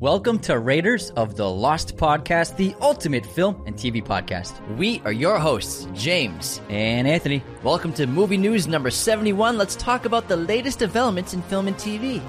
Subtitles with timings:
[0.00, 4.58] Welcome to Raiders of the Lost Podcast, the ultimate film and TV podcast.
[4.78, 6.62] We are your hosts, James.
[6.70, 7.44] And Anthony.
[7.62, 9.58] Welcome to Movie News number 71.
[9.58, 12.22] Let's talk about the latest developments in film and TV.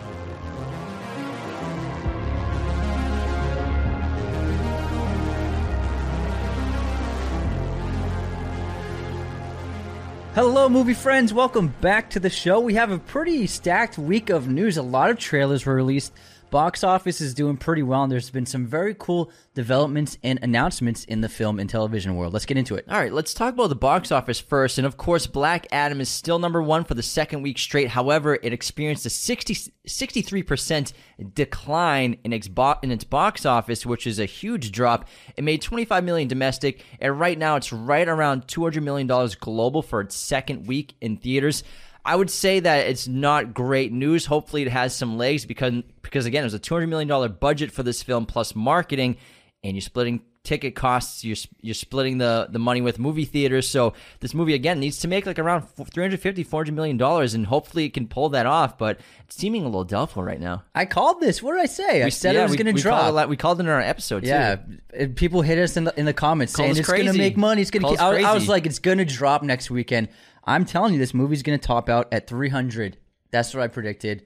[10.36, 11.34] Hello, movie friends.
[11.34, 12.60] Welcome back to the show.
[12.60, 14.76] We have a pretty stacked week of news.
[14.76, 16.12] A lot of trailers were released.
[16.52, 21.06] Box office is doing pretty well, and there's been some very cool developments and announcements
[21.06, 22.34] in the film and television world.
[22.34, 22.84] Let's get into it.
[22.90, 24.78] All right, let's talk about the box office first.
[24.78, 27.88] And of course, Black Adam is still number one for the second week straight.
[27.88, 30.92] However, it experienced a 60, 63%
[31.34, 35.08] decline in its, bo- in its box office, which is a huge drop.
[35.38, 39.82] It made 25 million domestic, and right now it's right around 200 million dollars global
[39.82, 41.64] for its second week in theaters.
[42.04, 44.26] I would say that it's not great news.
[44.26, 47.30] Hopefully, it has some legs because because again, it was a two hundred million dollar
[47.30, 49.18] budget for this film plus marketing,
[49.64, 51.24] and you're splitting ticket costs.
[51.24, 53.68] You're you're splitting the the money with movie theaters.
[53.68, 57.86] So this movie again needs to make like around 350 400 million dollars, and hopefully
[57.86, 58.78] it can pull that off.
[58.78, 60.64] But it's seeming a little doubtful right now.
[60.74, 61.42] I called this.
[61.42, 62.04] What did I say?
[62.04, 63.14] I said yeah, it was going to we drop.
[63.14, 64.24] Called we called it in our episode.
[64.24, 64.58] Yeah,
[64.98, 65.10] too.
[65.10, 67.62] people hit us in the in the comments saying it's going to make money.
[67.62, 68.02] It's going to.
[68.02, 70.10] I, I was like, it's going to drop next weekend.
[70.44, 72.98] I'm telling you, this movie's going to top out at 300.
[73.32, 74.26] That's what I predicted.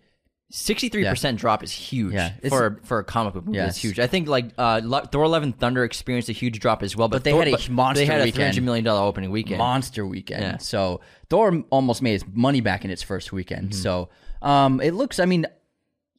[0.51, 3.57] Sixty-three percent drop is huge Yeah, for for a comic book movie.
[3.57, 3.69] Yes.
[3.71, 3.99] It's huge.
[3.99, 4.79] I think like uh,
[5.11, 7.47] Thor: Love and Thunder experienced a huge drop as well, but, But they Thor- had
[7.47, 8.35] a but monster They had a weekend.
[8.35, 9.57] three hundred million dollar opening weekend.
[9.57, 10.43] Monster weekend.
[10.43, 10.57] Yeah.
[10.57, 13.71] So Thor almost made its money back in its first weekend.
[13.71, 13.81] Mm-hmm.
[13.81, 14.09] So
[14.43, 15.19] um, it looks.
[15.19, 15.47] I mean,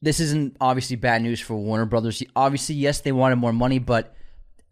[0.01, 2.21] this isn't obviously bad news for Warner Brothers.
[2.35, 4.13] Obviously, yes, they wanted more money, but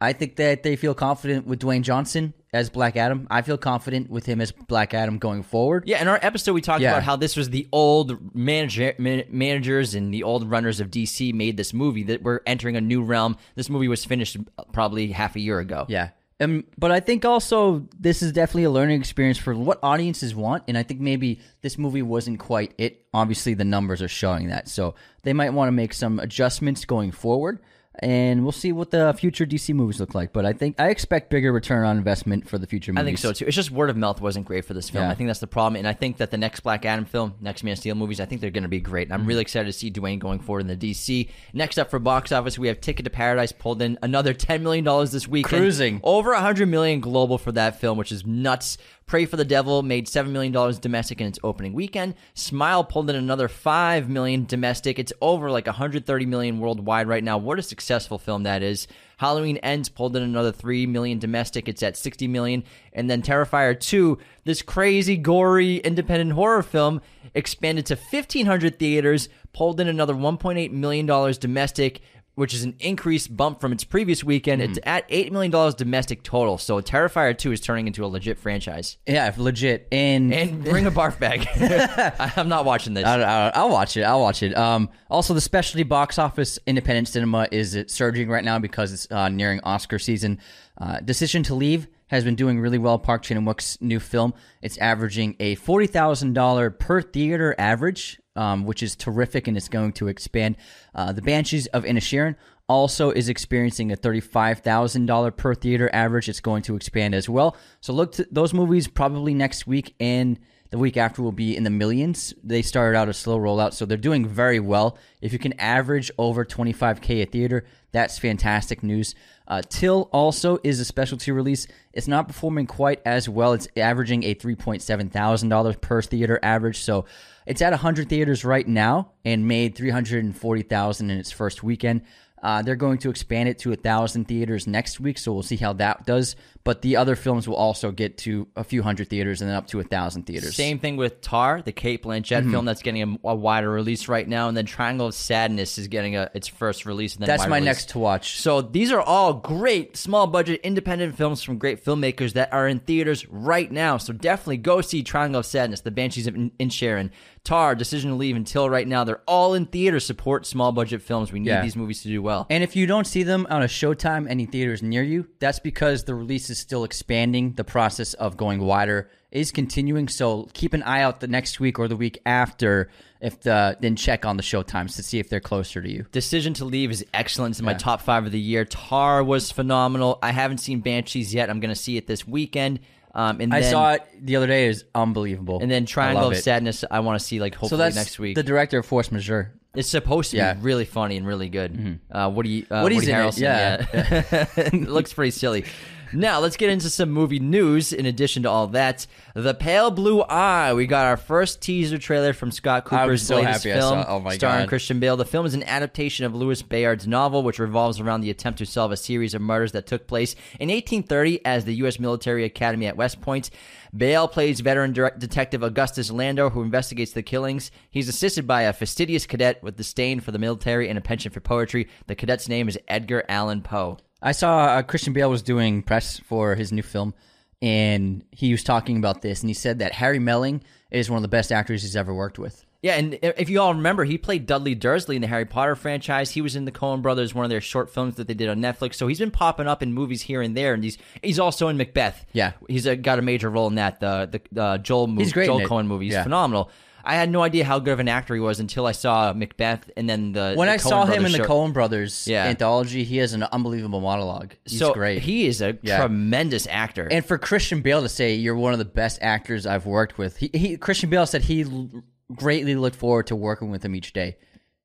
[0.05, 3.27] I think that they feel confident with Dwayne Johnson as Black Adam.
[3.29, 5.83] I feel confident with him as Black Adam going forward.
[5.87, 6.91] Yeah, in our episode, we talked Yeah.
[6.91, 11.33] about how this was the old manager, man, managers and the old runners of DC
[11.33, 13.35] made this movie that we're entering a new realm.
[13.55, 15.85] This movie was finished uh, probably half a year ago.
[15.89, 16.09] Yeah.
[16.41, 20.63] Um, but I think also this is definitely a learning experience for what audiences want,
[20.67, 23.05] and I think maybe this movie wasn't quite it.
[23.13, 27.11] Obviously, the numbers are showing that, so they might want to make some adjustments going
[27.13, 27.59] forward,
[27.99, 30.33] and we'll see what the future DC movies look like.
[30.33, 33.33] But I think I expect bigger return on investment for the future I think so
[33.33, 33.45] too.
[33.45, 35.03] It's just word of mouth wasn't great for this film.
[35.05, 35.11] Yeah.
[35.11, 37.63] I think that's the problem, and I think that the next Black Adam film, next
[37.63, 39.03] Man of Steel movies, I think they're going to be great.
[39.03, 39.21] And Mm-hmm.
[39.21, 41.29] I'm really excited to see Dwayne going forward in the DC.
[41.53, 44.83] Next up for box office, we have Ticket to Paradise pulled in another ten million
[44.83, 46.01] dollars this week, Cruising.
[46.03, 48.77] over hundred million global for that film, which is nuts.
[49.07, 52.15] Pray for the Devil made seven million dollars domestic in its opening weekend.
[52.33, 54.97] Smile pulled in another 5 million domestic.
[54.97, 57.37] It's over like 130 million worldwide right now.
[57.37, 58.87] What a successful film that is.
[59.17, 61.69] Halloween Ends pulled in another 3 million domestic.
[61.69, 62.63] It's at 60 million.
[62.93, 66.99] And then Terrifier 2, this crazy, gory, independent horror film,
[67.35, 71.05] expanded to 1,500 theaters, pulled in another $1.8 million
[71.39, 72.01] domestic,
[72.35, 74.61] which is an increased bump from its previous weekend.
[74.61, 76.57] It's at $8 million domestic total.
[76.57, 78.97] So Terrifier 2 is turning into a legit franchise.
[79.07, 81.47] yeah, legit, and, And bring a barf bag.
[82.37, 83.05] I'm not watching this.
[83.05, 84.03] I, I, I'll watch it.
[84.03, 84.55] I'll watch it.
[84.55, 89.29] Um, also, the specialty box office independent cinema is surging right now because it's uh,
[89.29, 90.39] nearing Oscar season.
[90.77, 92.99] Uh, Decision to Leave has been doing really well.
[92.99, 94.33] Park Chan Wook's new film.
[94.61, 99.69] It's averaging a forty thousand dollar per theater average, um, which is terrific, and it's
[99.69, 100.57] going to expand.
[100.93, 102.35] Uh, the Banshees of Inisherin
[102.67, 106.29] also is experiencing a thirty-five thousand dollar per theater average.
[106.29, 107.55] It's going to expand as well.
[107.81, 110.39] So look to those movies probably next week and
[110.71, 112.33] the week after will be in the millions.
[112.43, 114.97] They started out a slow rollout, so they're doing very well.
[115.21, 119.15] If you can average over 25k a theater, that's fantastic news.
[119.47, 121.65] Uh, Till also is a specialty release.
[121.93, 123.53] It's not performing quite as well.
[123.53, 127.05] It's averaging a 3.7 thousand dollars per theater average, so
[127.45, 132.01] it's at 100 theaters right now and made 340,000 in its first weekend.
[132.43, 135.55] Uh, they're going to expand it to a thousand theaters next week, so we'll see
[135.55, 136.35] how that does.
[136.65, 139.67] But the other films will also get to a few hundred theaters and then up
[139.67, 140.55] to a thousand theaters.
[140.55, 142.51] Same thing with Tar, the Cate Blanchett Mm-hmm.
[142.51, 145.87] film that's getting a, a wider release right now, and then Triangle of Sadness is
[145.87, 147.13] getting a its first release.
[147.13, 147.65] And then That's my release.
[147.67, 148.39] next to watch.
[148.39, 152.79] So these are all great small budget independent films from great filmmakers that are in
[152.79, 153.97] theaters right now.
[153.97, 157.11] So definitely go see Triangle of Sadness, The Banshees of In- Sharon,
[157.43, 159.03] Tar, Decision to Leave until right now.
[159.03, 160.03] They're all in theaters.
[160.03, 161.31] Support small budget films.
[161.31, 161.61] We need Yeah.
[161.61, 162.47] these movies to do well.
[162.49, 166.05] And if you don't see them on a Showtime any theaters near you, that's because
[166.05, 167.53] the release is still expanding.
[167.53, 170.07] The process of going wider is continuing.
[170.07, 172.89] So keep an eye out the next week or the week after.
[173.21, 176.05] If the then check on the show times to see if they're closer to you.
[176.11, 177.53] Decision to Leave is excellent.
[177.53, 178.65] It's in my top five of the year.
[178.65, 180.19] Tar was phenomenal.
[180.21, 181.49] I haven't seen Banshees yet.
[181.49, 182.81] I'm going to see it this weekend.
[183.15, 184.65] Um, and I then, saw it the other day.
[184.65, 185.59] It was unbelievable.
[185.61, 186.37] And then Triangle of.
[186.37, 186.83] Sadness.
[186.91, 188.35] I want to see like hopefully So that's next week.
[188.35, 189.53] the director of Force Majeure.
[189.73, 190.53] It's supposed to Yeah.
[190.53, 191.99] be really funny and really good.
[192.11, 193.85] Uh, Woody, uh, Woody's Woody it, Harrelson, yeah.
[193.93, 194.45] yeah.
[194.57, 195.65] it looks pretty silly.
[196.13, 197.91] Now let's get into some movie news.
[197.93, 200.73] In addition to all that, The Pale Blue Eye.
[200.73, 204.35] We got our first teaser trailer from Scott Cooper's so latest film, saw- oh my
[204.35, 204.69] starring God.
[204.69, 205.17] Christian Bale.
[205.17, 208.65] The film is an adaptation of Louis Bayard's novel, which revolves around the attempt to
[208.65, 211.99] solve a series of murders that took place in 1830 as the U.S.
[211.99, 213.49] Military Academy at West Point.
[213.95, 217.71] Bale plays veteran direct detective Augustus Lando, who investigates the killings.
[217.89, 221.39] He's assisted by a fastidious cadet with disdain for the military and a penchant for
[221.39, 221.87] poetry.
[222.07, 223.97] The cadet's name is Edgar Allan Poe.
[224.21, 227.13] I saw uh, Christian Bale was doing press for his new film,
[227.61, 231.21] and he was talking about this, and he said that Harry Melling is one of
[231.21, 232.65] the best actors he's ever worked with.
[232.81, 236.29] Yeah, and if you all remember, he played Dudley Dursley in the Harry Potter franchise.
[236.31, 238.59] He was in the Coen Brothers, one of their short films that they did on
[238.59, 238.93] Netflix.
[238.95, 241.77] So he's been popping up in movies here and there, and he's he's also in
[241.77, 242.25] Macbeth.
[242.33, 242.51] Yeah.
[242.67, 244.01] he's uh got a major role in that.
[244.01, 245.61] The the uh, Joel movie, Joel.
[245.61, 246.05] Coen movie.
[246.05, 246.23] He's Yeah.
[246.23, 246.69] phenomenal.
[247.05, 249.89] I had no idea how good of an actor he was until I saw Macbeth,
[249.95, 251.53] and then the When the I Coen saw him Brothers in the show.
[251.53, 252.45] Coen Brothers Yeah.
[252.45, 254.53] anthology, he has an unbelievable monologue.
[254.65, 255.21] He's so great.
[255.21, 255.99] he is a Yeah.
[255.99, 257.07] tremendous actor.
[257.11, 260.37] and for Christian Bale to say you're one of the best actors I've worked with,
[260.37, 261.89] he, he Christian Bale said he l-
[262.33, 264.37] greatly looked forward to working with him each day.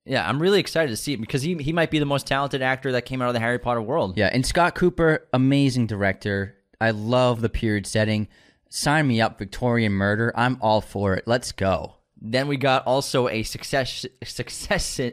[0.05, 2.61] yeah, I'm really excited to see him because he he might be the most talented
[2.61, 4.17] actor that came out of the Harry Potter world.
[4.17, 6.55] Yeah, and Scott Cooper, amazing director.
[6.79, 8.27] I love the period setting.
[8.69, 10.31] Sign me up, Victorian murder.
[10.35, 11.25] I'm all for it.
[11.27, 11.95] Let's go.
[12.23, 14.99] Then we got also a success success.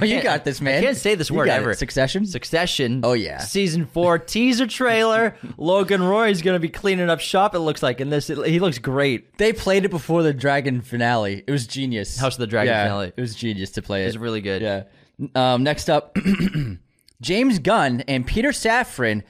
[0.00, 0.78] Oh, you got this, man.
[0.78, 1.62] I can't say this You word got it.
[1.62, 1.74] ever.
[1.74, 2.24] Succession?
[2.24, 3.00] Succession.
[3.02, 3.38] Oh, yeah.
[3.38, 5.36] Season four teaser trailer.
[5.58, 7.54] Logan Roy is going to be cleaning up shop.
[7.54, 8.28] It looks like in this.
[8.28, 9.36] he looks great.
[9.38, 11.42] They played it before the Dragon finale.
[11.46, 12.16] It was genius.
[12.16, 13.12] House of the Dragon Yeah, finale.
[13.16, 14.06] It was genius to play it.
[14.06, 14.62] It's really good.
[14.62, 14.84] Yeah.
[15.34, 16.16] Um, next up,
[17.20, 19.24] James Gunn and Peter Safran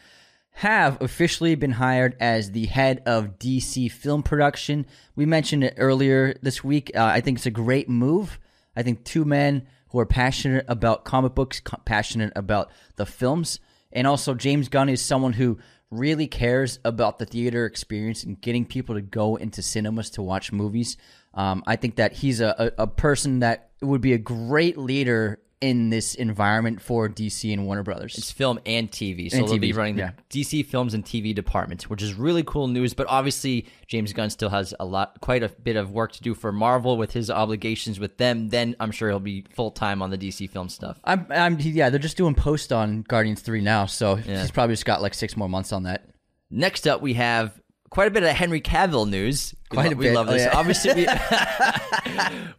[0.56, 4.86] have officially been hired as the head of DC film production.
[5.14, 6.90] We mentioned it earlier this week.
[6.94, 8.38] Uh, I think it's a great move.
[8.74, 13.60] I think two men who are passionate about comic books, co- passionate about the films,
[13.92, 15.58] and also James Gunn is someone who
[15.90, 20.52] really cares about the theater experience and getting people to go into cinemas to watch
[20.52, 20.96] movies.
[21.34, 25.38] Um, I think that he's a, a, a person that would be a great leader
[25.60, 28.18] in this environment for DC and Warner Brothers.
[28.18, 29.30] It's film and TV.
[29.30, 30.10] So And they'll be running the yeah.
[30.30, 32.92] DC films and TV department, which is really cool news.
[32.92, 36.34] But obviously, James Gunn still has a lot, quite a bit of work to do
[36.34, 38.48] for Marvel with his obligations with them.
[38.48, 41.00] Then I'm sure he'll be full time on the DC film stuff.
[41.04, 44.84] I'm, I'm, yeah, they're just doing post on Guardians 3 now, so he's probably just
[44.84, 46.08] got like six more months on that.
[46.50, 47.58] Next up, we have
[47.90, 49.54] quite a bit of Henry Cavill news.
[49.68, 50.14] Quite a we bit.
[50.14, 50.42] love Oh, this.
[50.42, 50.56] yeah.
[50.56, 51.06] Obviously, we,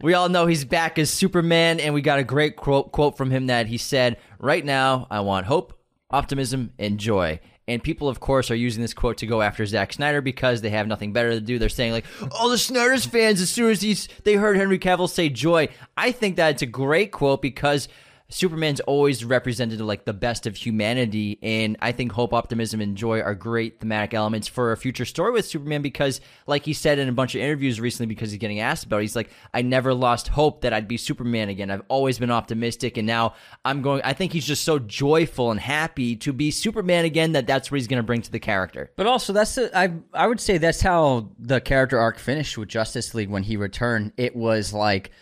[0.02, 3.30] we all know he's back as Superman, and we got a great quote, quote from
[3.30, 5.78] him that he said, Right now, I want hope,
[6.10, 7.40] optimism, and joy.
[7.66, 10.70] And people, of course, are using this quote to go after Zack Snyder because they
[10.70, 11.58] have nothing better to do.
[11.58, 15.08] They're saying, like, all the Snyder's fans, as soon as he's, they heard Henry Cavill
[15.08, 15.68] say joy.
[15.96, 17.88] I think that it's a great quote because
[18.30, 23.20] Superman's always represented like the best of humanity, and I think hope, optimism, and joy
[23.20, 25.80] are great thematic elements for a future story with Superman.
[25.80, 28.98] Because, like he said in a bunch of interviews recently, because he's getting asked about,
[28.98, 31.70] it, he's like, "I never lost hope that I'd be Superman again.
[31.70, 33.34] I've always been optimistic, and now
[33.64, 37.46] I'm going." I think he's just so joyful and happy to be Superman again that
[37.46, 38.90] that's what he's going to bring to the character.
[38.96, 43.14] But also, that's I I would say that's how the character arc finished with Justice
[43.14, 44.12] League when he returned.
[44.18, 45.12] It was like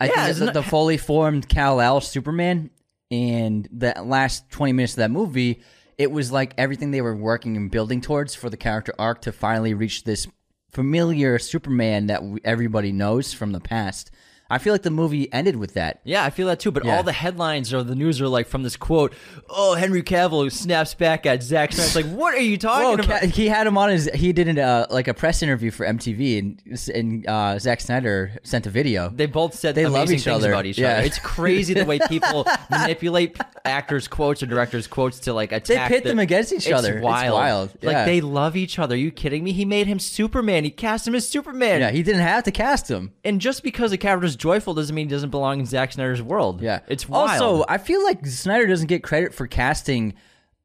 [0.00, 2.70] I Yeah, think not- the fully formed Kal El Superman,
[3.10, 5.60] and the last twenty minutes of that movie,
[5.96, 9.32] it was like everything they were working and building towards for the character arc to
[9.32, 10.26] finally reach this
[10.70, 14.10] familiar Superman that everybody knows from the past.
[14.50, 16.00] I feel like the movie ended with that.
[16.04, 16.70] Yeah, I feel that too.
[16.70, 16.96] But Yeah.
[16.96, 19.12] all the headlines or the news are like from this quote:
[19.50, 22.84] "Oh, Henry Cavill who snaps back at Zack Snyder." It's like, what are you talking
[22.86, 23.24] Well, about?
[23.24, 24.08] He had him on his.
[24.14, 28.32] He did an, uh, like a press interview for MTV, and and uh, Zack Snyder
[28.42, 29.10] sent a video.
[29.10, 30.50] They both said They love each other.
[30.52, 30.92] about each Yeah.
[30.98, 31.02] other.
[31.06, 35.88] It's crazy the way people manipulate actors' quotes or directors' quotes to like attack.
[35.90, 36.96] They pit the- them against each It's other.
[36.98, 37.34] It's Wild.
[37.34, 37.70] wild.
[37.82, 38.94] Like they love each other.
[38.94, 39.52] Are you kidding me?
[39.52, 40.64] He made him Superman.
[40.64, 41.80] He cast him as Superman.
[41.80, 43.12] yeah, he didn't have to cast him.
[43.24, 46.62] and just because a character's joyful doesn't mean he doesn't belong in Zack Snyder's world.
[46.62, 47.30] Yeah, it's wild.
[47.42, 50.14] Also, I feel like Snyder doesn't get credit for casting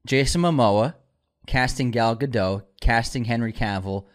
[0.06, 0.94] Jason Momoa,
[1.48, 4.06] casting Gal Gadot, casting Henry Cavill,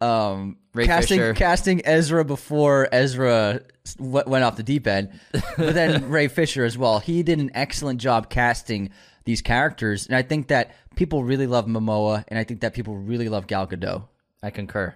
[0.00, 1.34] um, Ray casting Fisher.
[1.34, 3.62] casting Ezra before Ezra
[3.96, 7.00] w- went off the deep end, but then Ray Fisher as well.
[7.00, 8.90] He did an excellent job casting
[9.24, 12.96] these characters, and I think that people really love Momoa, and I think that people
[12.96, 14.04] really love Gal Gadot.
[14.42, 14.94] I concur.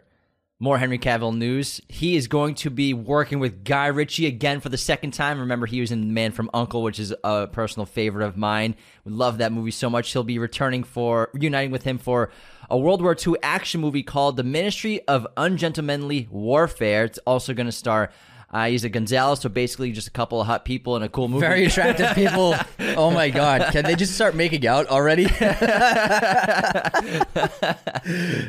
[0.63, 1.81] More Henry Cavill news.
[1.89, 5.41] He is going to be working with Guy Ritchie again for the second time.
[5.41, 8.77] Remember, he was in The Man from Uncle, which is a personal favorite of mine.
[9.05, 10.13] We love that movie so much.
[10.13, 12.31] He'll be returning for reuniting with him for
[12.71, 17.07] a World War II action movie called The Ministry of Ungentlemanly Warfare.
[17.07, 18.11] It's also going to star
[18.55, 21.41] Uh, Eiza Gonzalez, so basically just a couple of hot people in a cool movie.
[21.41, 22.55] Very attractive people.
[22.97, 23.73] Oh my god.
[23.73, 25.25] Can they just start making out already?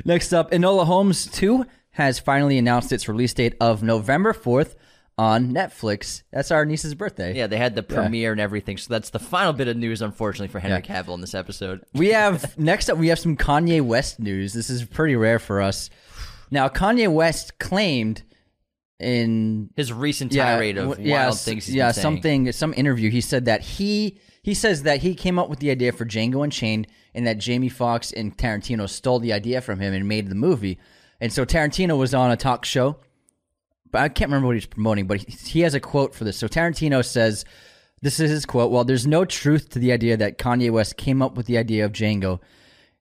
[0.05, 4.75] Next up, Enola Holmes 2 has finally announced its release date of November 4th
[5.17, 6.23] on Netflix.
[6.31, 7.35] That's our niece's birthday.
[7.35, 8.77] yeah, they had the premiere and everything.
[8.77, 11.03] So that's the final bit of news, unfortunately, for Henry Yeah.
[11.03, 11.83] Cavill in this episode.
[11.93, 14.53] We have next up we have some Kanye West news.
[14.53, 15.89] This is pretty rare for us.
[16.49, 18.23] Now, Kanye West claimed
[18.99, 23.09] in His recent tirade of w- wild things he's yeah, something, some interview.
[23.09, 26.43] He said that he he says that he came up with the idea for Django
[26.43, 30.35] Unchained, and that Jamie Foxx and Tarantino stole the idea from him and made the
[30.35, 30.79] movie.
[31.23, 32.97] And so Tarantino was on a talk show,
[33.89, 35.07] but I can't remember what he's promoting.
[35.07, 36.35] But he, he has a quote for this.
[36.35, 37.45] So Tarantino says,
[38.01, 38.71] "This is his quote.
[38.71, 41.85] Well, there's no truth to the idea that Kanye West came up with the idea
[41.85, 42.41] of Django."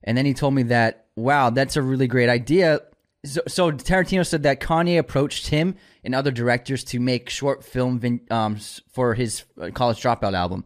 [0.05, 2.79] And then he told me that, wow, that's a really great idea.
[3.25, 5.75] So, so Tarantino said that Kanye approached him
[6.05, 8.57] and other directors to make short film vin- um,
[8.89, 10.63] for his uh, College Dropout album.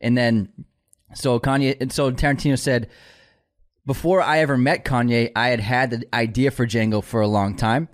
[0.00, 0.48] And then,
[1.14, 2.90] so Kanye, and so Tarantino said,
[3.86, 7.56] before I ever met Kanye, I had had the idea for Django for a long
[7.56, 7.88] time.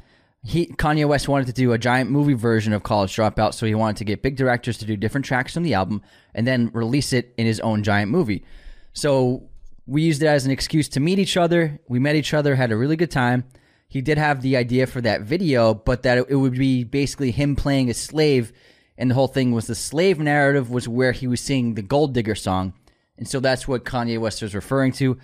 [0.45, 3.75] He Kanye West wanted to do a giant movie version of College Dropout, so he
[3.75, 6.03] wanted to get big directors to do different tracks from the album
[6.35, 8.45] and then release it in his own giant movie.
[8.93, 9.49] So
[9.87, 11.79] we used it as an excuse to meet each other.
[11.89, 13.45] We met each other, had a really good time.
[13.87, 17.31] He did have the idea for that video, but that it, it would be basically
[17.31, 18.53] him playing a slave,
[18.97, 22.15] and the whole thing was the slave narrative was where he was singing the Gold
[22.15, 22.73] Digger song,
[23.19, 25.19] and so that's what Kanye West was referring to.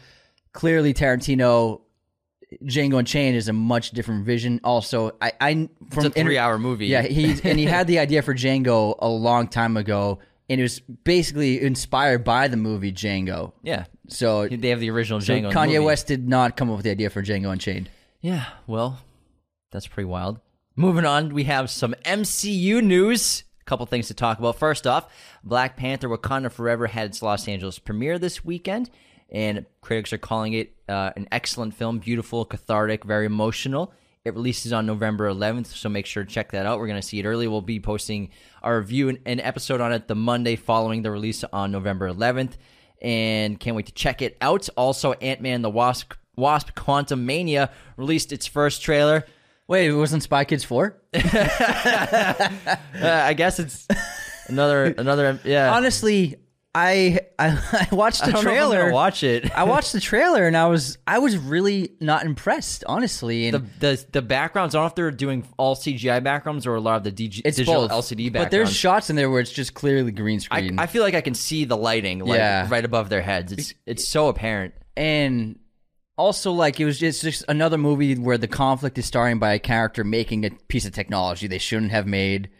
[0.52, 1.82] Clearly, Tarantino,
[2.64, 4.60] Django Unchained is a much different vision.
[4.64, 6.86] Also, I, I from It's a inter- three-hour movie.
[6.86, 10.62] yeah, he and he had the idea for Django a long time ago, and it
[10.62, 13.52] was basically inspired by the movie Django.
[13.62, 13.84] Yeah.
[14.08, 15.52] So, They have the original so Django.
[15.52, 15.84] Kanye.
[15.84, 17.90] West did not come up with the idea for Django Unchained.
[18.22, 18.98] Yeah, well,
[19.70, 20.40] that's pretty wild.
[20.74, 23.44] Moving on, we have some MCU news.
[23.60, 24.58] A couple things to talk about.
[24.58, 25.12] First off,
[25.44, 28.88] Black Panther Wakanda Forever had its Los Angeles premiere this weekend,
[29.30, 33.92] and critics are calling it uh, an excellent film, beautiful, cathartic, very emotional.
[34.24, 36.78] It releases on November 11th, so make sure to check that out.
[36.78, 37.46] We're going to see it early.
[37.46, 38.30] We'll be posting
[38.62, 42.54] our review and an episode on it the Monday following the release on November 11th,
[43.00, 44.68] and can't wait to check it out.
[44.76, 49.24] Also, Ant Man the Wasp Wasp Quantumania released its first trailer.
[49.66, 50.96] Wait, it wasn't Spy Kids 4?
[53.00, 53.86] Uh, I guess it's
[54.48, 55.72] another another yeah.
[55.72, 56.36] Honestly,
[56.78, 58.92] I I, I watched the I don't know if I'm trailer.
[58.92, 59.50] watch it.
[59.56, 63.48] I watched the trailer and I was I was really not impressed, honestly.
[63.48, 64.74] And the, the the backgrounds.
[64.74, 67.42] I don't know if they're doing all CGI backgrounds or a lot of the DG,
[67.44, 68.44] it's digital both LCD backgrounds.
[68.46, 70.78] But there's shots in there where it's just clearly green I, screen.
[70.78, 72.68] I feel like I can see the lighting like Yeah.
[72.70, 73.52] right above their heads.
[73.52, 74.74] It's it's so apparent.
[74.96, 75.58] and
[76.16, 79.58] also like it was just, just another movie where the conflict is starting by a
[79.60, 82.50] character making a piece of technology they shouldn't have made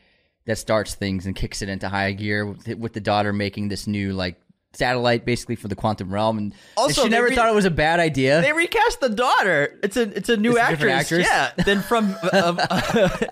[0.49, 3.69] that starts things and kicks it into high gear with, the- with the daughter making
[3.69, 4.35] this new like
[4.73, 7.65] satellite basically for the quantum realm and, and Also, she never re- thought it was
[7.65, 9.79] a bad idea They recast the daughter.
[9.83, 10.79] It's a it's a new It's actress.
[10.79, 11.27] different actress?
[11.59, 12.57] Yeah, than from um,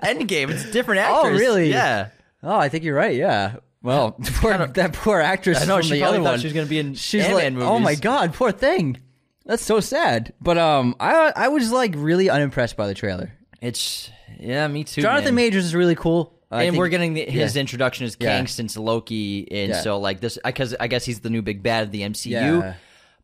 [0.05, 0.51] Endgame.
[0.51, 1.71] It's a different actress Oh, really?
[1.71, 2.09] Yeah.
[2.43, 6.01] oh i think you're right yeah well poor, that poor actress I know, she the
[6.01, 8.33] probably other thought one she was gonna be in she's Ant-Man like oh my god
[8.35, 8.99] poor thing
[9.45, 14.11] that's so sad but um i i was like really unimpressed by the trailer It's
[14.39, 15.03] yeah, me too.
[15.03, 15.45] jonathan man.
[15.47, 17.61] majors is really cool I and think- we're getting the, his yeah.
[17.61, 18.37] introduction as Yeah.
[18.37, 19.81] Kang since Loki, and Yeah.
[19.81, 22.31] so like this, because I guess he's the new big bad of the MCU.
[22.31, 22.75] Yeah.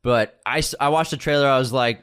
[0.02, 1.46] But I watched the trailer.
[1.46, 2.02] I was like,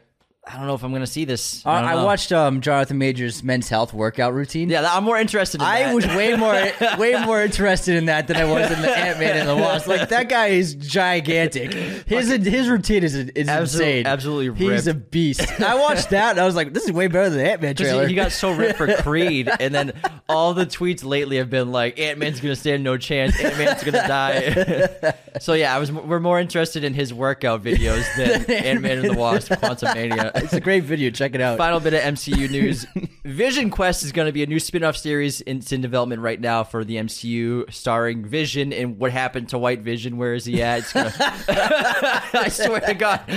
[0.52, 1.64] I don't know if I'm gonna see this.
[1.64, 4.68] I, I, I watched um, Jonathan Majors' men's health workout routine.
[4.70, 5.62] Yeah, I'm more interested.
[5.62, 5.72] in that.
[5.76, 5.94] I that.
[5.96, 9.38] was way more way more interested in that than I was in the Ant Man
[9.38, 9.86] and the Wasp.
[9.88, 11.72] Like that guy is gigantic.
[12.08, 14.08] His his routine is is Absolute- insane.
[14.08, 15.62] absolutely he's a beast.
[15.62, 18.04] I watched that and I was like, this is way better than Ant Man trailer.
[18.04, 19.94] He, he got so ripped for Creed, and then
[20.28, 23.40] all the tweets lately have been like, "Ant Man's gonna stand no chance.
[23.40, 25.92] Ant Man's gonna die." so yeah, I was.
[25.92, 30.39] We're more interested in his workout videos than Ant Man and the Wasp: Quantumania.
[30.44, 31.10] It's a great video.
[31.12, 31.58] Check it out.
[31.58, 32.86] Final bit of MCU news.
[33.30, 35.42] Vision Quest is going to be a new spin off series.
[35.42, 39.82] It's in development right now for the MCU, starring Vision and what happened to White
[39.82, 40.18] Vision.
[40.18, 40.92] Where is he at?
[40.92, 41.14] Gonna...
[41.18, 43.22] I swear to God.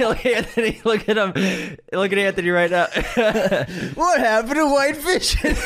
[0.00, 0.80] look at Anthony.
[0.84, 1.76] Look at him.
[1.92, 2.86] Look at Anthony right now.
[3.94, 5.56] What happened to White Vision?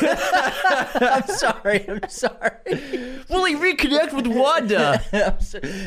[1.01, 1.89] I'm sorry.
[1.89, 2.51] I'm sorry.
[3.29, 5.03] Will he reconnect with Wanda?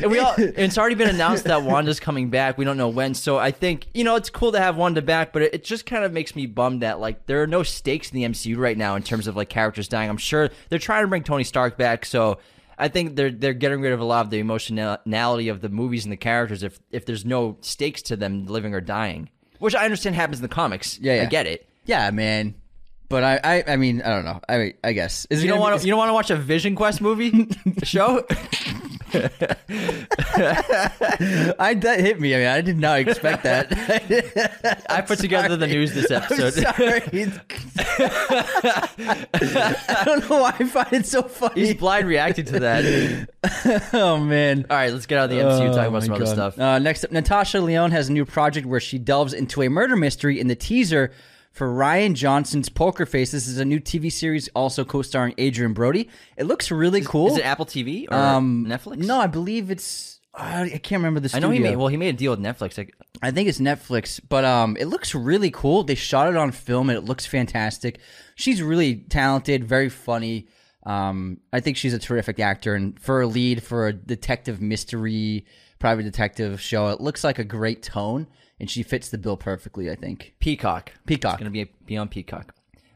[0.02, 2.56] And we all, and it's already been announced that Wanda's coming back.
[2.56, 3.14] We don't know when.
[3.14, 5.86] So I think, you know, it's cool to have Wanda back, but it, it just
[5.86, 8.76] kind of makes me bummed that, like, there are no stakes in the MCU right
[8.76, 10.08] now in terms of, like, characters dying.
[10.08, 12.04] I'm sure they're trying to bring Tony Stark back.
[12.06, 12.38] So
[12.78, 16.04] I think they're they're getting rid of a lot of the emotionality of the movies
[16.04, 19.30] and the characters if, if there's no stakes to them living or dying.
[19.58, 20.98] Which I understand happens in the comics.
[20.98, 21.22] Yeah, yeah.
[21.22, 21.68] I get it.
[21.86, 22.54] Yeah, man.
[23.08, 24.40] But I, I, I mean, I don't know.
[24.48, 25.86] I, mean, I guess Is You don't want to.
[25.86, 27.48] You don't want to watch a Vision Quest movie
[27.84, 28.26] show.
[31.58, 32.34] I that hit me.
[32.34, 33.68] I mean, I did not expect that.
[34.88, 36.52] I put together the news this I'm episode.
[36.54, 37.02] sorry.
[39.34, 41.60] I don't know why I find it so funny.
[41.66, 43.88] He's blind reacting to that.
[43.92, 44.66] oh man.
[44.70, 45.74] All right, let's get out of the MCU.
[45.74, 46.58] talk Oh, about some my other stuff.
[46.58, 49.96] Uh, next up, Natasha Lyonne has a new project where she delves into a murder
[49.96, 51.12] mystery in the teaser
[51.56, 53.32] for Rian Johnson's Poker Face.
[53.32, 56.10] This is a new TV series, also co-starring Adrien Brody.
[56.36, 57.28] It looks really cool.
[57.28, 58.98] Is it Apple TV or um, Netflix?
[58.98, 60.20] No, I believe it's.
[60.34, 61.34] uh, I can't remember the.
[61.34, 61.76] I know he made.
[61.76, 62.76] Well, he made a deal with Netflix.
[62.76, 65.82] Like, I think it's Netflix, but um, it looks really cool.
[65.82, 68.00] They shot it on film, and it looks fantastic.
[68.34, 70.48] She's really talented, very funny.
[70.84, 75.46] Um, I think she's a terrific actor, and for a lead for a detective mystery,
[75.86, 78.26] private detective show, it looks like a great tone,
[78.58, 79.88] and she fits the bill perfectly.
[79.88, 80.34] I think.
[80.40, 80.90] Peacock.
[81.06, 81.34] Peacock.
[81.34, 82.52] It's gonna be be on Peacock.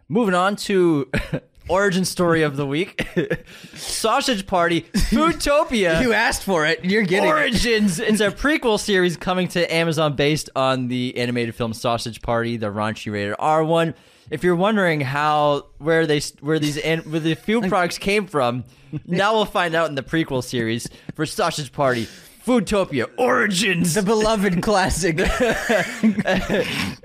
[0.08, 1.08] Moving on to
[1.68, 3.06] origin story of the week:
[3.74, 6.00] Sausage Party, Foodtopia.
[6.02, 6.84] You asked for it.
[6.84, 7.32] You're getting it.
[7.32, 8.00] Origins.
[8.00, 12.72] It's a prequel series coming to Amazon based on the animated film Sausage Party, the
[12.72, 13.94] raunchy rated R one.
[14.32, 18.64] If you're wondering how where they where these an- where the food products came from,
[19.06, 22.08] now we'll find out in the prequel series for Sausage Party,
[22.50, 23.94] Foodtopia Origins.
[23.94, 25.20] the beloved classic.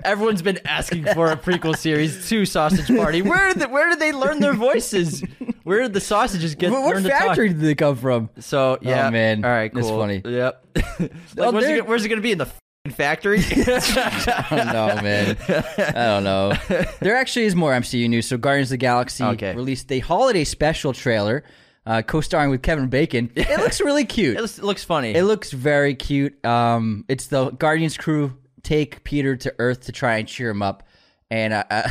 [0.04, 3.22] Everyone's been asking for a prequel series to Sausage Party.
[3.22, 5.22] Where did the, where did they learn their voices?
[5.62, 7.18] Where did the sausages get what what learn to talk?
[7.20, 8.28] factory did they come from?
[8.40, 9.44] So oh, yeah, Oh, man.
[9.44, 9.82] All right, cool.
[9.82, 10.22] That's funny.
[10.24, 10.66] Yep.
[10.98, 12.50] like, Well, where's, it, gonna- where's it going to be in the
[12.90, 13.38] factory?
[13.50, 15.36] I don't know, man.
[15.48, 16.54] I don't know.
[16.98, 18.26] There actually is more MCU news.
[18.26, 19.54] So Guardians of the Galaxy Okay.
[19.54, 21.44] released a holiday special trailer,
[21.86, 23.30] uh, co-starring with Kevin Bacon.
[23.36, 24.36] It looks really cute.
[24.36, 25.14] it, looks, it looks funny.
[25.14, 26.44] It looks very cute.
[26.44, 30.82] Um, it's the Guardians crew take Peter to Earth to try and cheer him up.
[31.28, 31.62] And uh,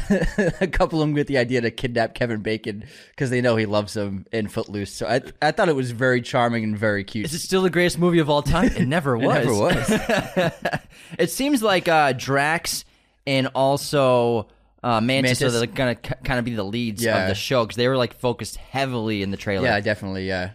[0.61, 3.65] a couple of them get the idea to kidnap Kevin Bacon because they know he
[3.65, 4.93] loves him in Footloose.
[4.93, 7.25] So I, I thought it was very charming and very cute.
[7.25, 8.67] Is it still the greatest movie of all time?
[8.67, 9.45] It never was.
[9.45, 10.51] never was.
[11.19, 12.85] it seems like uh, Drax
[13.27, 14.47] and also
[14.83, 15.55] uh, Mantis, Mantis.
[15.55, 17.23] are the- gonna k- kind of be the leads Yeah.
[17.23, 19.65] of the show because they were like focused heavily in the trailer.
[19.67, 20.27] yeah, definitely.
[20.27, 20.51] Yeah,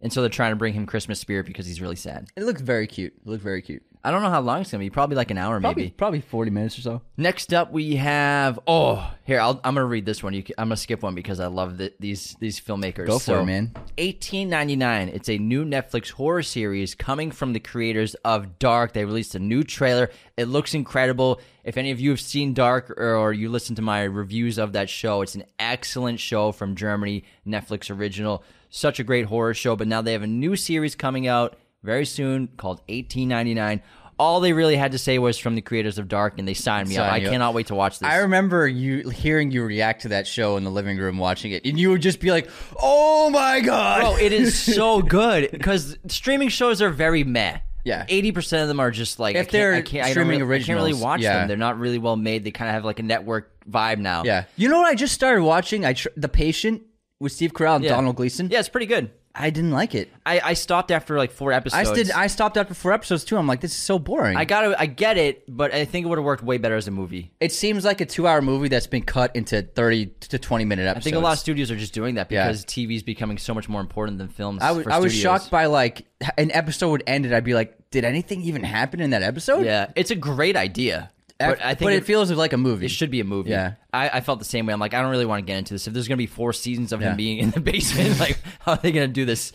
[0.00, 2.28] and so they're trying to bring him Christmas spirit because he's really sad.
[2.36, 3.12] it looks very cute.
[3.24, 3.82] It looked very cute.
[4.04, 4.90] I don't know how long it's gonna be.
[4.90, 5.94] Probably like an hour, Probably maybe.
[5.96, 7.02] probably forty minutes or so.
[7.16, 10.34] Next up, we have oh here I'll, I'm gonna read this one.
[10.34, 13.06] You can, I'm gonna skip one because I love the, these these filmmakers.
[13.06, 13.72] Go for it, man.
[13.96, 15.08] 1899.
[15.08, 18.92] It's a new Netflix horror series coming from the creators of Dark.
[18.92, 20.10] They released a new trailer.
[20.36, 21.40] It looks incredible.
[21.64, 24.74] If any of you have seen Dark or, or you listen to my reviews of
[24.74, 28.44] that show, it's an excellent show from Germany, Netflix original.
[28.68, 29.76] Such a great horror show.
[29.76, 33.82] But now they have a new series coming out very soon called 1899.
[34.16, 36.88] All they really had to say was from the creators of Dark, and they signed
[36.88, 37.06] me up.
[37.08, 37.32] Sign I you up.
[37.32, 38.08] cannot wait to watch this.
[38.08, 41.64] I remember you hearing you react to that show in the living room watching it,
[41.66, 42.48] and you would just be like,
[42.80, 47.58] "Oh my god!" Bro, it is so good because streaming shows are very meh.
[47.84, 48.06] Yeah.
[48.08, 50.62] eighty percent of them are just like If I they're I can't, I streaming really,
[50.62, 51.40] I can't really watch yeah.
[51.40, 51.48] them.
[51.48, 52.44] They're not really well made.
[52.44, 54.22] They kind of have like a network vibe now.
[54.24, 54.44] yeah.
[54.56, 54.86] You know what?
[54.86, 55.84] I just started watching.
[55.84, 56.82] I tr- the patient
[57.18, 57.90] with Steve Carell and Yeah.
[57.90, 58.48] Domhnall Gleeson.
[58.48, 59.10] yeah, it's pretty good.
[59.36, 60.12] I didn't like it.
[60.24, 61.90] I, I stopped after like four I episodes.
[61.92, 62.10] did.
[62.12, 63.36] I stopped after four episodes too.
[63.36, 64.36] I'm like, this is so boring.
[64.36, 66.86] I got I get it, but I think it would have worked way better as
[66.86, 67.32] a movie.
[67.40, 71.06] it seems like a two-hour movie that's been cut into thirty to twenty minute episodes.
[71.06, 72.46] I think a lot of studios are just doing that Yeah.
[72.46, 74.62] because TV is becoming so much more important than films.
[74.62, 75.22] I was for I was studios.
[75.40, 76.06] shocked by like
[76.38, 79.64] an episode would end and I'd be like, did anything even happen in that episode?
[79.64, 82.86] Yeah, it's a great idea, but I think but it, it, feels like a movie.
[82.86, 83.50] It should be a movie.
[83.50, 83.74] Yeah.
[83.92, 84.72] I, I felt the same way.
[84.72, 85.86] I'm like, I don't really want to get into this.
[85.86, 87.10] If there's gonna be four seasons of Yeah.
[87.10, 89.52] him being in the basement, like, how are they gonna do this?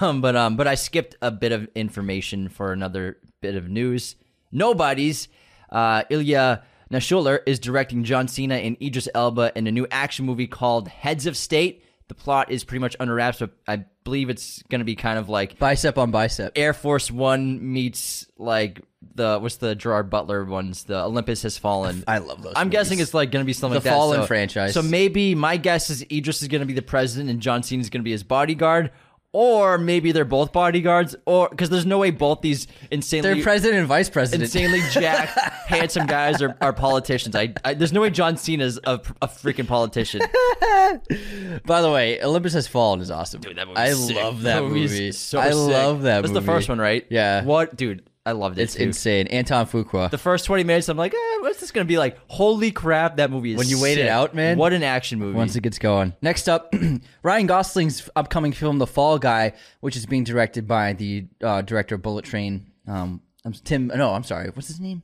[0.00, 4.16] Um, but um, but I skipped a bit of information for another bit of news.
[4.52, 5.28] Nobody's
[5.70, 10.46] uh, Ilya Naishuller is directing John Cena and Idris Elba in a new action movie
[10.46, 11.84] called Heads of State.
[12.08, 15.28] The plot is pretty much under wraps, but I believe it's gonna be kind of
[15.28, 16.52] like bicep on bicep.
[16.56, 18.82] Air Force One meets like
[19.14, 20.84] the what's the Gerard Butler ones?
[20.84, 22.04] The Olympus Has Fallen.
[22.08, 22.78] I love those I'm movies.
[22.78, 23.90] guessing it's like going to be something The like that.
[23.94, 24.74] Fallen So- franchise.
[24.74, 27.80] So maybe my guess is Idris is going to be the president and John Cena
[27.80, 28.90] is going to be his bodyguard,
[29.34, 33.78] or maybe they're both bodyguards, or because there's no way both these insanely They're president
[33.80, 34.42] and vice president.
[34.44, 37.34] insanely jacked, handsome guys are, are politicians.
[37.34, 40.20] I, I there's no way John Cena's a, a freaking politician.
[41.66, 43.40] By the way, Olympus Has Fallen is awesome.
[43.40, 44.16] Dude, that movie's I sick.
[44.16, 45.12] love that movie's movie.
[45.12, 45.54] So I sick.
[45.56, 46.46] love that That's movie.
[46.46, 47.06] the first one, right?
[47.10, 47.44] Yeah.
[47.44, 48.02] What, dude?
[48.24, 48.62] I loved it.
[48.62, 48.84] It's too.
[48.84, 49.26] insane.
[49.28, 50.08] Anton Fuqua.
[50.10, 52.18] The first 20 minutes, I'm like, eh, what's this going to be like?
[52.28, 54.58] Holy crap, that movie is When you wait it out, man.
[54.58, 55.36] What an action movie.
[55.36, 56.12] once it gets going.
[56.22, 56.72] Next up,
[57.22, 61.96] Ryan Gosling's upcoming film, The Fall Guy, which is being directed by the uh, director
[61.96, 62.70] of Bullet Train.
[62.86, 63.88] Um, I'm Tim.
[63.88, 64.50] No, I'm sorry.
[64.50, 65.02] What's his name?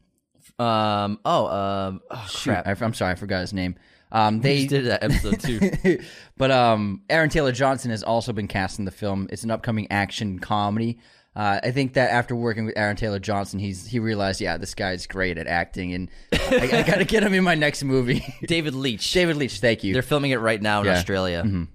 [0.60, 2.66] um, oh, um, oh, Shoot, crap.
[2.66, 3.12] I, am sorry.
[3.12, 3.74] I forgot his name.
[4.10, 6.00] Um, they just did that episode too.
[6.36, 9.28] but um, Aaron Taylor Johnson has also been cast in the film.
[9.30, 10.98] It's an upcoming action comedy.
[11.38, 14.74] Uh, I think that after working with Aaron Taylor Johnson, he's he realized, yeah, this
[14.74, 18.24] guy's great at acting, and I, I got to get him in my next movie.
[18.48, 19.12] David Leitch.
[19.12, 19.92] David Leitch, thank you.
[19.92, 20.92] They're filming it right now in Yeah.
[20.92, 20.98] Mm-hmm.
[20.98, 21.66] Australia.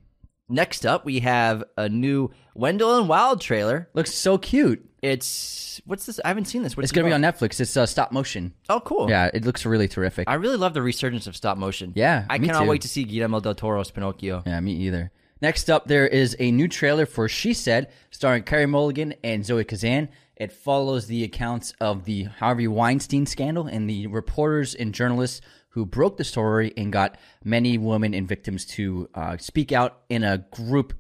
[0.50, 3.90] Next up, we have a new Wendell and Wild trailer.
[3.94, 4.86] Looks so cute.
[5.02, 6.20] It's what's this?
[6.24, 6.76] I haven't seen this.
[6.76, 7.60] What's It's gonna be on Netflix.
[7.62, 8.54] It's uh, stop motion.
[8.70, 9.10] Oh, cool.
[9.10, 10.30] Yeah, it looks really terrific.
[10.30, 11.94] I really love the resurgence of stop motion.
[11.96, 12.70] Yeah, I me cannot too.
[12.70, 14.44] wait to see Guillermo del Toro's Pinocchio.
[14.46, 15.12] Yeah, me either.
[15.44, 19.66] Next up, there is a new trailer for She Said, starring Carey Mulligan and Zoe
[19.66, 20.08] Kazan.
[20.38, 25.86] It follows the accounts of the Harvey Weinstein scandal and the reporters and journalists who
[25.86, 30.38] broke the story and got many women and victims to uh, speak out in a
[30.38, 30.94] group.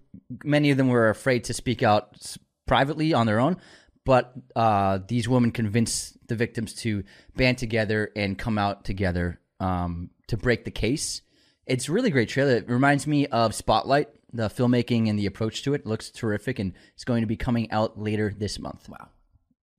[0.44, 3.56] Many of them were afraid to speak out privately on their own,
[4.04, 10.10] but uh, these women convinced the victims to band together and come out together um,
[10.28, 11.22] to break the case.
[11.66, 12.58] It's really great trailer.
[12.58, 15.86] It reminds me of Spotlight, the filmmaking and the approach to it.
[15.86, 18.90] Looks terrific, and it's going to be coming out later this month.
[18.90, 19.10] Wow.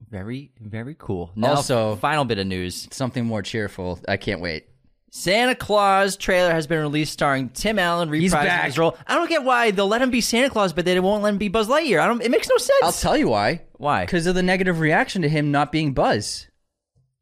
[0.09, 1.31] Very, very cool.
[1.35, 3.99] Now, Also- final bit of news: Something more cheerful.
[4.07, 4.67] I can't wait.
[5.11, 8.97] Santa Claus trailer has been released, starring Tim Allen reprising his role.
[9.07, 11.38] I don't get why they'll let him be Santa Claus, but they won't let him
[11.38, 12.01] be Buzz Lightyear.
[12.01, 12.21] I don't.
[12.21, 12.81] It makes no sense.
[12.83, 13.62] I'll tell you why.
[13.77, 14.05] why?
[14.05, 16.49] Because of the negative reaction to him not being Buzz.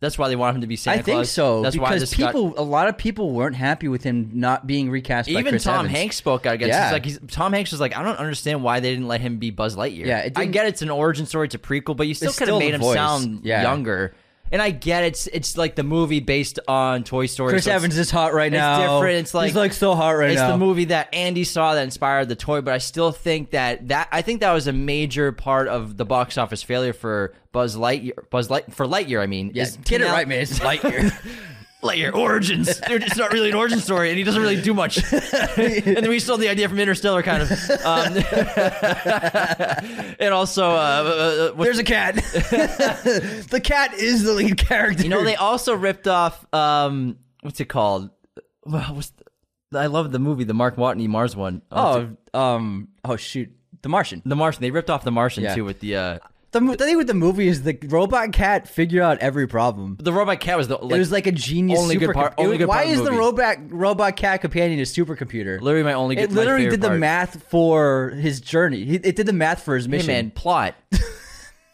[0.03, 1.31] That's why they want him to be Santa I think Claus.
[1.31, 1.63] so.
[1.63, 4.67] That's why because this got- people, a lot of people weren't happy with him not
[4.67, 5.97] being recast by Even Chris Tom Evans.
[5.97, 6.71] Hanks spoke out against.
[6.73, 6.85] Yeah.
[6.87, 9.37] He's like, he's, Tom Hanks was like, I don't understand why they didn't let him
[9.39, 10.05] be Buzz Lightyear.
[10.05, 12.49] Yeah, it I get it's an origin story, it's a prequel, but you still could
[12.49, 12.97] have made him voice.
[12.97, 13.63] sound Yeah.
[13.63, 14.15] younger.
[14.53, 17.53] And I get it's it's like the movie based on Toy Story.
[17.53, 18.83] Chris so Evans is hot right it's now.
[18.83, 19.19] It's different.
[19.21, 20.49] It's like- he's like so hot right it's now.
[20.49, 23.89] It's the movie that Andy saw that inspired the toy, but I still think that
[23.89, 27.77] that I think that was a major part of the box office failure for Buzz
[27.77, 28.29] Lightyear.
[28.31, 29.53] Buzz Light for Lightyear, I mean.
[29.55, 30.41] Yeah, get it right, man.
[30.41, 31.13] It's Lightyear.
[31.83, 32.81] Lightyear origins.
[32.89, 34.99] It's not really an origin story, and he doesn't really do much.
[35.13, 37.51] and then we stole the idea from Interstellar, kind of.
[37.85, 38.17] Um,
[40.21, 42.15] and also, uh, uh, what's- There's a cat.
[42.15, 45.03] the cat is the lead character.
[45.03, 48.11] you know, they also ripped off um, what's it called?
[48.65, 49.13] Well, what's
[49.71, 51.63] the, I love the movie, the Mark Watney Mars one.
[51.71, 53.51] Uh, it- Oh, um, oh shoot,
[53.83, 54.23] The Martian.
[54.25, 54.63] the Martian.
[54.63, 55.55] They ripped off the Martian Yeah.
[55.55, 55.97] too with the.
[55.97, 56.19] Uh,
[56.53, 59.97] The, the thing with the movie is the robot cat figured out every problem.
[60.01, 61.79] the robot cat was the like, it was like a genius.
[61.81, 64.79] only good part- only was- good why part is the the robot robot cat companion
[64.79, 65.61] a supercomputer?
[65.61, 66.17] literally my only.
[66.19, 67.01] it my literally did the part.
[67.01, 68.83] math for his journey.
[68.83, 70.07] It did the math for his Hey mission.
[70.09, 70.75] man, plot.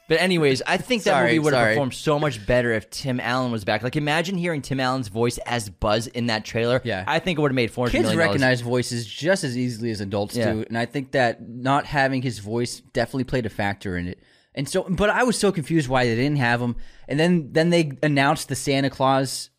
[0.08, 3.20] But anyways, I think that Sorry, movie would have performed so much better if Tim
[3.20, 3.82] Allen was back.
[3.82, 6.80] Like, imagine hearing Tim Allen's voice as Buzz in that trailer.
[6.82, 7.04] Yeah.
[7.06, 10.34] I think it would have made four Kids recognize voices just as easily as adults
[10.34, 10.50] Yeah.
[10.54, 14.18] do, and I think that not having his voice definitely played a factor in it.
[14.58, 16.74] And so, but I was so confused why they didn't have him.
[17.06, 19.50] And then, then they announced the Santa Claus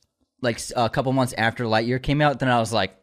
[0.42, 2.40] like a couple months after Lightyear came out.
[2.40, 2.94] Then I was like,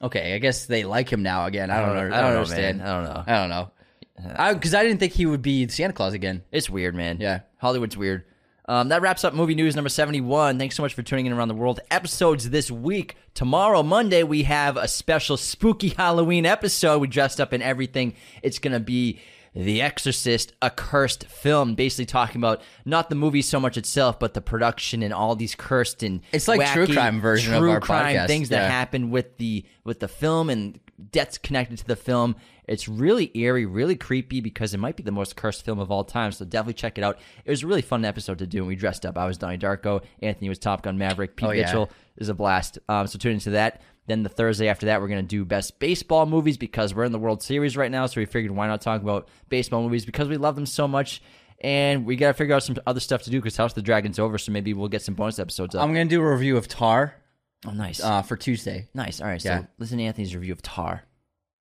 [0.00, 1.72] okay, I guess they like him now again.
[1.72, 2.16] I don't, know.
[2.16, 2.78] I don't, know, understand.
[2.78, 2.86] man.
[2.86, 3.24] I don't know.
[3.26, 4.52] I don't know.
[4.54, 6.44] Because I, didn't think he would be Santa Claus again.
[6.52, 7.18] It's weird, man.
[7.20, 7.40] Yeah.
[7.56, 8.26] Hollywood's weird.
[8.68, 10.56] Um, that wraps up movie news number 71.
[10.56, 11.80] Thanks so much for tuning in around the world.
[11.90, 13.16] Episodes this week.
[13.34, 17.00] Tomorrow, Monday, we have a special spooky Halloween episode.
[17.00, 18.14] We dressed up in everything.
[18.44, 19.18] It's going to be
[19.54, 24.34] The Exorcist, a cursed film, basically talking about not the movie so much itself, but
[24.34, 27.80] the production and all these cursed and It's like true crime version of true our
[27.80, 28.26] crime podcast.
[28.28, 28.68] things that Yeah.
[28.70, 30.78] happen with the with the film and
[31.10, 32.36] deaths connected to the film.
[32.66, 36.04] It's really eerie, really creepy because it might be the most cursed film of all
[36.04, 36.30] time.
[36.32, 37.18] So definitely check it out.
[37.44, 39.18] It was a really fun episode to do, and we dressed up.
[39.18, 41.66] I was Donnie Darko, Anthony was Top Gun Maverick, Pete Oh, yeah.
[41.66, 42.78] Mitchell is a blast.
[42.88, 43.82] Um, so tune into that.
[44.06, 47.18] Then the Thursday after that, we're gonna do best baseball movies because we're in the
[47.18, 48.06] World Series right now.
[48.06, 51.22] So we figured why not talk about baseball movies because we love them so much.
[51.62, 54.18] And we gotta figure out some other stuff to do because House of the Dragon's
[54.18, 55.82] over, so maybe we'll get some bonus episodes up.
[55.82, 57.14] I'm going to do a review of Tar
[57.66, 58.02] oh, nice.
[58.02, 58.88] uh, for Tuesday.
[58.94, 59.20] Nice.
[59.20, 59.44] All right.
[59.44, 59.60] Yeah.
[59.60, 61.04] So listen to Anthony's review of Tar.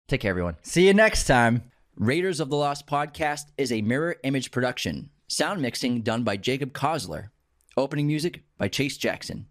[0.08, 0.58] Take care, everyone.
[0.62, 1.64] See you next time.
[1.96, 5.10] Raiders of the Lost podcast is a mirror image production.
[5.28, 7.30] Sound mixing done by Jacob Kosler.
[7.78, 9.48] Opening music by Chase Jackson.